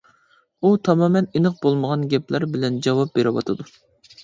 ئۇ 0.61 0.71
تامامەن 0.89 1.27
ئېنىق 1.35 1.59
بولمىغان 1.67 2.07
گەپلەر 2.15 2.49
بىلەن 2.57 2.83
جاۋاب 2.89 3.15
بېرىۋاتىدۇ. 3.21 3.71